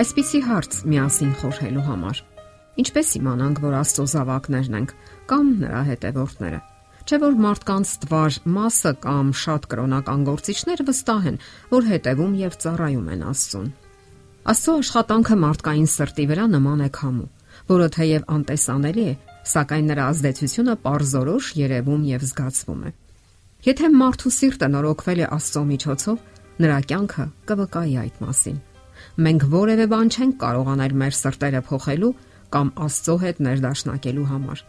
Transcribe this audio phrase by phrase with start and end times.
[0.00, 2.20] Այսպիսի հարց միասին խորհելու համար։
[2.80, 4.94] Ինչպես իմանանք, որ Աստծո զավակներն ենք
[5.28, 6.60] կամ նրա հետևորդները։
[7.04, 11.36] Չէ որ մարդկանց տվար մասը կամ շատ կրոնական գործիչներ վստահ են,
[11.74, 13.68] որ հետևում եւ ծառայում են Աստծուն։
[14.54, 17.28] Աստծո աշխատանքը մարդկային սրտի վրա նման է քամու,
[17.68, 19.14] որը թեև անտեսանելի է,
[19.52, 22.96] սակայն նրա ազդեցությունը པարզորոշ երևում եւ զգացվում է։
[23.68, 26.26] Եթե մարդու սիրտը նորոգվել է Աստծո միջոցով,
[26.64, 28.60] նրա կյանքը կվկայի այդ մասին։
[29.20, 32.10] Մենք որևէ բան չենք կարող անել մեր սրտերը փոխելու
[32.54, 34.62] կամ Աստծո հետ ներդաշնակելու համար։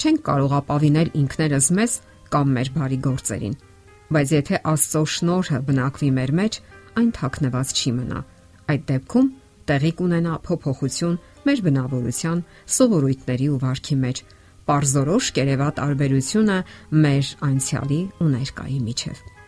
[0.00, 1.96] Չենք կարող ապավինել ինքներս մեզ
[2.32, 3.56] կամ մեր բարի գործերին։
[4.16, 6.56] Բայց եթե Աստծո շնորհը բնակվի մեր մեջ,
[7.00, 8.22] այն թաքնված չի մնա։
[8.70, 9.28] Այդ դեպքում
[9.70, 11.18] տեղի կունենա փոփոխություն
[11.50, 12.40] մեր բնավորության,
[12.80, 14.22] սովորույթների ու վարքի մեջ,
[14.70, 16.58] parzorosh կերևա տարբերությունը
[17.04, 19.39] մեր անցյալի ու ներկայի միջև։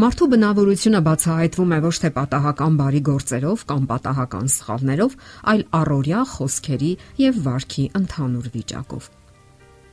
[0.00, 5.16] Մարդու բնավորությունը բացահայտվում է ոչ թե պատահական բարի գործերով կամ պատահական սխալներով,
[5.52, 9.10] այլ առօրյա խոսքերի եւ վարքի ընդհանուր վիճակով։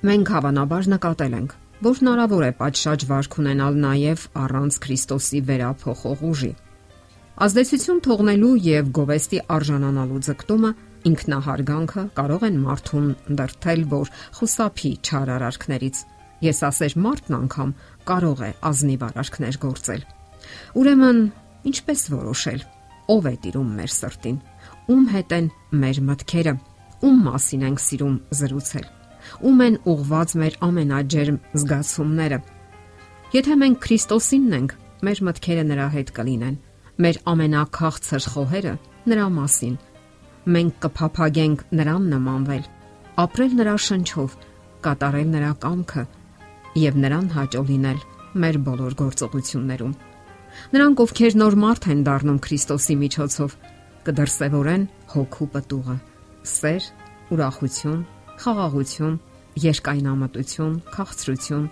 [0.08, 1.58] Մենք հավանաբար նկատել ենք,
[1.90, 6.54] որ հնարավոր է պատշաճ վարք ունենալ նաև առանց Քրիստոսի վերափոխող ուժի։
[7.48, 10.72] Ազդեցություն թողնելու եւ գովեստի արժանանալու ձգտումը
[11.12, 13.10] ինքնահարգանքը կարող են մարդուն
[13.42, 16.06] դրթել, որ խուսափի չար արարքներից։
[16.44, 17.70] Ես ասեր մարդն անգամ
[18.08, 20.04] կարող է ազնիվ արարքներ գործել։
[20.78, 21.22] Ուրեմն,
[21.72, 22.62] ինչպես որոշել,
[23.14, 24.38] ով է տիրում մեր սրտին,
[24.94, 25.48] ում հետ են
[25.82, 26.54] մեր մտքերը,
[27.08, 28.86] ում մասին ենք սիրում զրուցել,
[29.48, 32.40] ում են ուղված մեր ամենաջերմ զգացումները։
[33.38, 34.78] Եթե մենք Քրիստոսինն ենք,
[35.08, 36.56] մեր մտքերը նրա հետ կլինեն։
[36.98, 38.72] Մեր ամենակախցր խոհերը
[39.08, 39.76] նրա մասին
[40.48, 42.64] մենք կփափագենք նրան նմանվել,
[43.22, 44.36] ապրել նրա շնչով,
[44.86, 46.04] կատարել նրա կամքը
[46.78, 48.00] եւ նրան հաճո լինել
[48.44, 49.94] մեր բոլոր գործողություններում։
[50.74, 53.56] Նրանք, ովքեր նոր մարդ են դառնում Քրիստոսի միջոցով,
[54.08, 54.84] կդրսևորեն
[55.14, 55.98] հոգու պտուղը՝
[56.52, 56.88] սեր,
[57.34, 58.00] ուրախություն,
[58.44, 59.16] խաղաղություն,
[59.68, 61.66] երկայնամտություն, քաղցրություն,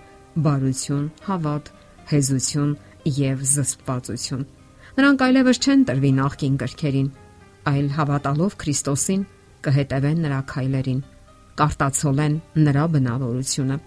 [0.46, 1.72] բարություն, հավատ,
[2.12, 2.72] հեզություն
[3.16, 4.46] եւ զսպվածություն։
[4.96, 7.10] Նրանք այլևս չեն տրվի նախքին գրքերին,
[7.72, 9.26] այլ հավատալով Քրիստոսին
[9.66, 11.02] կհետևեն նրա քայլերին,
[11.60, 12.36] կարտացոլեն
[12.66, 13.78] նրա բնավորությունը,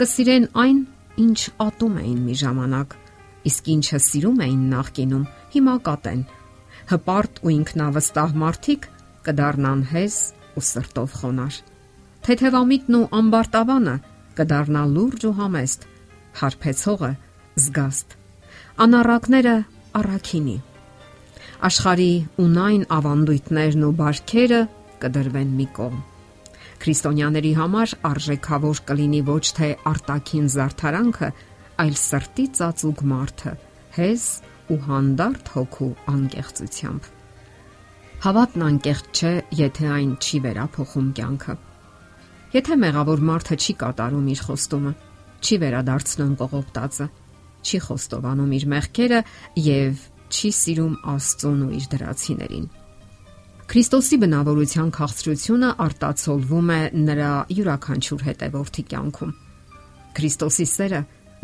[0.00, 0.78] կսիրեն այն,
[1.22, 2.96] ինչ ատում էին մի ժամանակ,
[3.50, 5.24] իսկ ինչը սիրում էին նախկինում,
[5.56, 6.22] հիմա կատեն։
[6.92, 8.88] Հպարտ ու ինքնավստահ մարդիկ
[9.26, 10.16] կդառնան հեզ
[10.56, 11.58] ու սրտով խոնար։
[12.26, 13.96] Թեթևամիտն ու ամբարտավանը
[14.38, 15.90] կդառնա լուրջ ու համեստ,
[16.42, 17.12] հարբեցողը
[17.66, 18.16] զգաստ։
[18.86, 19.58] Անառակները
[19.96, 20.56] առաքինի
[21.66, 22.10] աշխարի
[22.42, 24.60] ունայն ավանդույթներն ու բարքերը
[25.02, 26.04] կդրվեն մի կողմ։
[26.82, 31.30] Քրիստոնյաների համար արժեքավոր կլինի ոչ թե արտաքին զարթարանքը,
[31.82, 33.52] այլ սրտի ծածուկ մարդը,
[33.96, 34.24] հեզ
[34.72, 37.10] ու հանդարտ հոգու անկեղծությամբ։
[38.26, 41.56] Հավատն անկեղծ չէ, եթե այն չի վերափոխում կյանքը։
[42.56, 44.92] Եթե մեղավոր մարդը չի կատարում իր խոստումը,
[45.46, 47.06] չի վերադարձնում կողոպտածը,
[47.66, 49.20] չի խոստովանում իր մեղքերը
[49.66, 52.66] եւ չի սիրում Աստծուն ու իր դրացիներին։
[53.66, 59.32] Քրիստոսի բնավորության քաղցրությունը արտացոլվում է նրա յուրաքանչյուր հետևորդի կյանքում։
[60.18, 61.00] Քրիստոսի սերը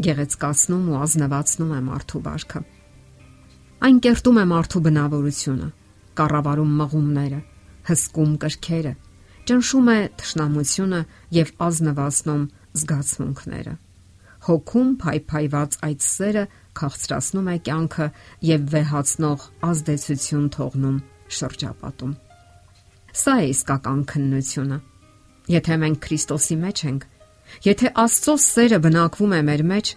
[0.06, 2.62] գեղեցկացնում ու ազնվացնում է մարդու վարքը։
[3.82, 5.68] Այն կերտում է մարդու բնավորությունը,
[6.22, 7.40] կառավարում մղումները,
[7.90, 8.94] հսկում կրքերը,
[9.50, 11.00] ճնշում է թշնամությունը
[11.42, 12.44] եւ ազնվացնում
[12.82, 13.74] զգացմունքները։
[14.46, 16.44] Հոգում փայփայված այդ սերը
[16.78, 18.06] քաղցրացնում է կյանքը
[18.52, 21.02] եւ վեհացնող ազդեցություն թողնում
[21.38, 22.12] շրջապատում։
[23.22, 24.78] Սա է իսկական քննությունը։
[25.52, 27.06] Եթե մենք Քրիստոսի մեջ ենք,
[27.66, 29.90] եթե Աստծո սերը բնակվում է մեր մեջ,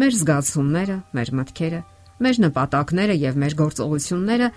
[0.00, 1.80] մեր զգացումները, մեր մտքերը,
[2.20, 4.48] մեր նպատակները եւ մեր գործողությունները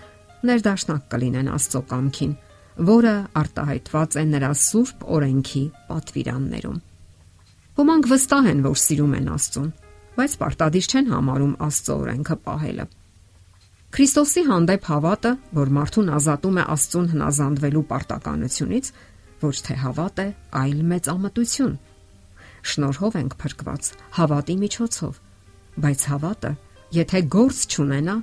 [0.44, 2.34] ներդաշնակ կլինեն Աստծո կամքին,
[2.90, 6.82] որը արտահայտված է նրա սուրբ օրենքի պատվիրաններում։
[7.74, 9.70] Ոմանք վստահ են, որ սիրում են Աստծուն,
[10.18, 12.86] բայց պարտադիր չեն համարում Աստծո օրենքը պահելը։
[13.94, 18.88] Քրիստոսի հանդեպ հավատը, որ մարդուն ազատում է Աստծուն հնազանդվելու պարտականությունից,
[19.44, 20.26] ոչ թե հավատ է,
[20.60, 21.76] այլ մեծամտություն։
[22.74, 25.22] Շնորհով ենք փրկված հավատի միջոցով,
[25.86, 26.52] բայց հավատը,
[26.98, 28.16] եթե գործ չունենա,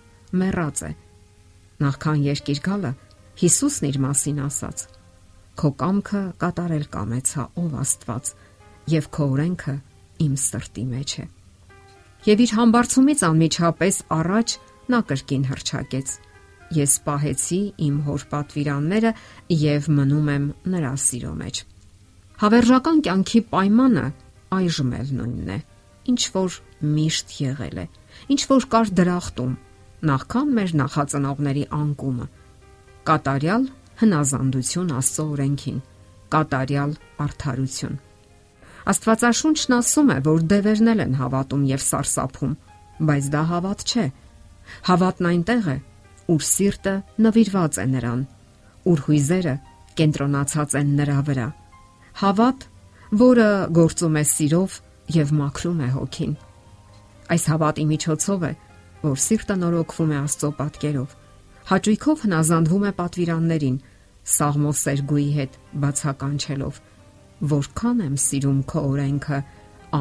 [0.43, 0.91] մեռած է։
[1.87, 2.95] Նախքան երկիր գալը
[3.41, 4.87] Հիսուսն իր մասին ասաց.
[5.55, 8.33] Քո կամքը կատարել կամեցա ով Աստված,
[8.91, 9.75] եւ քո օրենքը
[10.27, 11.31] իմ սրտի մեջ է
[12.21, 14.51] եւ իր համբարձումից անմիջապես առաջ
[14.91, 16.13] նա կրկին հրճակեց.
[16.71, 19.11] Ես պահեցի իմ հոր պատվիրանները
[19.61, 20.45] եւ մնում եմ
[20.75, 21.63] նրա սիրո մեջ։
[22.41, 24.05] Հավերժական կյանքի պայմանը
[24.55, 25.57] այժմ էլ նույնն է,
[26.11, 26.55] ինչ որ
[26.95, 27.85] միշտ եղել է,
[28.33, 29.51] ինչ որ կար դրախտում,
[30.11, 32.27] նախքան մեր նախածնողների անկումը։
[33.11, 33.67] Կատարյալ
[34.01, 35.77] հնազանդություն Աստծո օրենքին,
[36.33, 36.95] կատարյալ
[37.25, 37.99] արդարություն։
[38.91, 42.53] Աստվածաշունչն ասում է, որ դևերն են հավատում եւ սարսափում,
[43.11, 44.05] բայց դա հավատ չէ։
[44.87, 45.77] Հավատն այնտեղ է,
[46.31, 46.93] ուր սիրտը
[47.25, 48.21] նվիրված է նրան,
[48.91, 49.55] ուր հույզերը
[49.99, 51.47] կենտրոնացած են նրա վրա։
[52.21, 52.65] Հավատ,
[53.21, 54.77] որը գործում է սիրով
[55.15, 56.33] եւ մաքրում է հոգին։
[57.31, 58.53] Այս հավատի միջոցով է,
[59.01, 61.15] որ սիրտը նորոգվում է Աստծո պատկերով։
[61.71, 63.77] Հաճույքով հնազանդվում է պատվիրաններին,
[64.31, 66.81] սաղմով սերգուի հետ բացականչելով։
[67.51, 69.39] Որքան եմ սիրում քո օրենքը,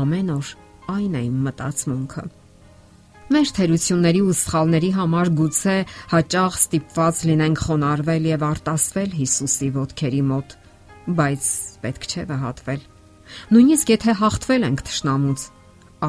[0.00, 0.52] ամեն օր
[0.94, 2.24] այն է իմ մտածմունքը։
[3.30, 5.74] Մեր թերությունների ու սխալների համար գուցե
[6.10, 10.54] հաճախ ստիպված լինենք խոնարհվել եւ արտասվել Հիսուսի ոտքերի մոտ,
[11.20, 11.50] բայց
[11.84, 12.80] պետք չէ վհատվել։
[13.54, 15.44] Նույնիսկ եթե հաղթվել ենք ճշնամուց,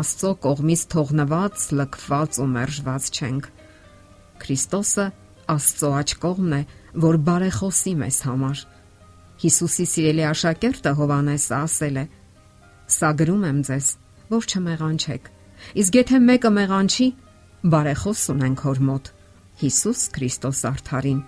[0.02, 3.50] Աստծո կողմից թողնված, լքված ու մերժված չենք։
[4.42, 5.06] Քրիստոսը
[5.54, 6.62] Աստծո աչ կողմն է,
[7.06, 8.64] որ բարեխոսի մեզ համար։
[9.46, 12.06] Հիսուսի սիրելի աշակերտը Հովանեսը ասել է.
[12.98, 13.92] Սա գրում եմ ձեզ,
[14.34, 15.32] որ չմեղանչեք։
[15.82, 17.08] Իսկ եթե մեկը մեղանչի,
[17.72, 19.12] բարեխոս ունենք հոր մոտ։
[19.62, 21.20] Հիսուս Քրիստոս արթարին։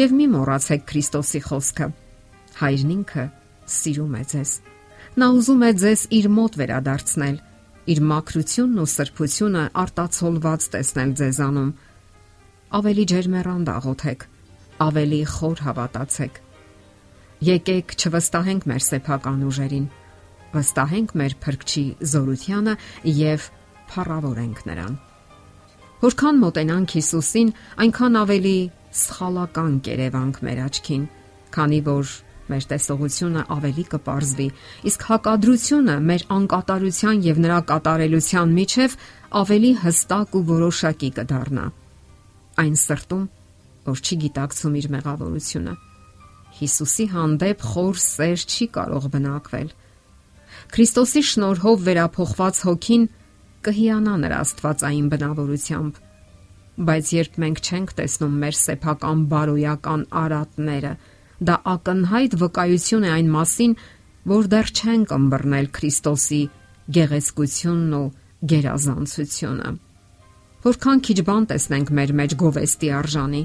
[0.00, 1.86] Եվ մի մոռացեք Քրիստոսի խոսքը։
[2.60, 3.24] Հայրն ինքը
[3.80, 4.56] սիրում է ձեզ։
[5.20, 7.38] Նա ուզում է ձեզ իր մոտ վերադարձնել
[7.90, 11.70] իր մաքրությունն ու սրբությունը արտացոլված տեսնել ձեզանում։
[12.78, 14.26] Ավելի ջերմեռան դաղոթեք,
[14.86, 16.36] ավելի խոր հավատացեք։
[17.50, 19.86] Եկեք չվստահենք մեր սեփական ուժերին,
[20.54, 22.74] վստահենք մեր փրկչի զորությանը
[23.20, 23.48] եւ
[23.90, 24.98] փառավորենք նրան։
[26.00, 27.48] Որքան մոտենանք Հիսուսին,
[27.84, 28.56] այնքան ավելի
[29.00, 31.02] սխալական կերևանք մեր աչքին,
[31.54, 32.14] քանի որ
[32.50, 34.46] մեր տեսողությունը ավելի կպարզվի,
[34.90, 38.96] իսկ հակադրությունը մեր անկատարության եւ նրա կատարելության միջև
[39.40, 41.66] ավելի հստակ ու որոշակի կդառնա։
[42.64, 43.22] Այն սրտում,
[43.90, 45.76] որ չի գիտակցում իր մեղավորությունը,
[46.60, 49.68] Հիսուսի հանդեպ խոր սեր չի կարող բնակվել։
[50.74, 53.04] Քրիստոսի շնորհով վերափոխված հոգին
[53.66, 56.02] կհիանա նրա աստվածային բնավորությամբ
[56.90, 60.92] բայց երբ մենք չենք տեսնում մեր սեփական բարոյական արատները,
[61.40, 63.74] Դա ակնհայտ վկայություն է այն մասին,
[64.28, 66.40] որ դեռ չենք ըմբռնել Քրիստոսի
[66.96, 68.08] գեղեցկությունն ու
[68.50, 69.70] գերազանցությունը։
[70.66, 73.42] Որքան քիչ բան տեսնենք մեր մեջ գովեստի արժանի,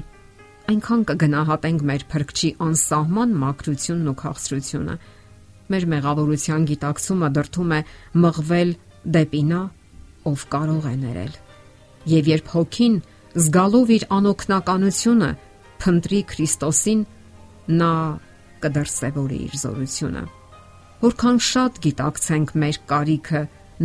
[0.76, 4.98] այնքան կգնահատենք մեր փրկչի անսահման մաքրությունն ու քաղցրությունը։
[5.72, 7.80] Մեր մեղավորության գիտակցումը դրթում է
[8.26, 8.70] մղվել
[9.16, 9.62] դեպի նա,
[10.30, 11.34] ով կարող է ներել։
[12.12, 12.96] Եվ երբ հոգին
[13.36, 15.30] զգալով իր անօքնականությունը
[15.82, 17.00] փնտրի Քրիստոսին,
[17.80, 17.92] նա
[18.64, 20.22] կդրսևորի իր զորությունը։
[21.02, 23.42] Որքան շատ գիտակցենք մեր կարիքը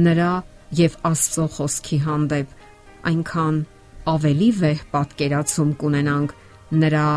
[0.07, 0.31] նրա
[0.79, 2.53] եւ Աստծո խոսքի հանդեպ,
[3.11, 3.57] այնքան
[4.11, 6.35] ավելի վեհ պատկերացում կունենանք
[6.83, 7.07] նրա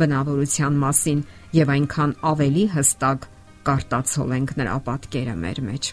[0.00, 1.22] բնավորության մասին
[1.56, 3.28] եւ այնքան ավելի հստակ
[3.68, 5.92] կարտացոլենք նրա պատկերը մեր մեջ։